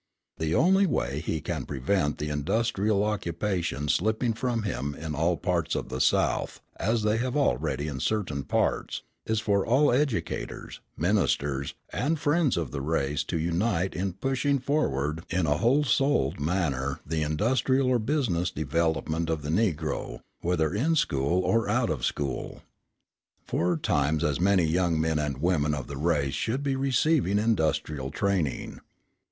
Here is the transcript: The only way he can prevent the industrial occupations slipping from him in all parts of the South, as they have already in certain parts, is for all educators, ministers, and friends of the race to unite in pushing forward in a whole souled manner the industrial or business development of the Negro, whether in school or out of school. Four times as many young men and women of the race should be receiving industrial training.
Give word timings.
The 0.39 0.55
only 0.55 0.87
way 0.87 1.19
he 1.19 1.41
can 1.41 1.67
prevent 1.67 2.17
the 2.17 2.29
industrial 2.29 3.03
occupations 3.05 3.93
slipping 3.93 4.33
from 4.33 4.63
him 4.63 4.95
in 4.95 5.13
all 5.13 5.37
parts 5.37 5.75
of 5.75 5.89
the 5.89 6.01
South, 6.01 6.59
as 6.77 7.03
they 7.03 7.17
have 7.17 7.37
already 7.37 7.87
in 7.87 7.99
certain 7.99 8.41
parts, 8.43 9.03
is 9.27 9.39
for 9.39 9.63
all 9.63 9.91
educators, 9.91 10.79
ministers, 10.97 11.75
and 11.91 12.17
friends 12.17 12.57
of 12.57 12.71
the 12.71 12.81
race 12.81 13.23
to 13.25 13.37
unite 13.37 13.93
in 13.93 14.13
pushing 14.13 14.57
forward 14.57 15.23
in 15.29 15.45
a 15.45 15.57
whole 15.57 15.83
souled 15.83 16.39
manner 16.39 16.99
the 17.05 17.21
industrial 17.21 17.87
or 17.87 17.99
business 17.99 18.49
development 18.49 19.29
of 19.29 19.43
the 19.43 19.51
Negro, 19.51 20.21
whether 20.39 20.73
in 20.73 20.95
school 20.95 21.43
or 21.43 21.69
out 21.69 21.91
of 21.91 22.03
school. 22.03 22.63
Four 23.45 23.77
times 23.77 24.23
as 24.23 24.39
many 24.39 24.63
young 24.63 24.99
men 24.99 25.19
and 25.19 25.37
women 25.37 25.75
of 25.75 25.85
the 25.85 25.97
race 25.97 26.33
should 26.33 26.63
be 26.63 26.75
receiving 26.75 27.37
industrial 27.37 28.09
training. 28.09 28.79